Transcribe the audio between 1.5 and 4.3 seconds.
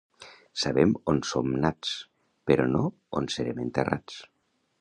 nats, però no on serem enterrats.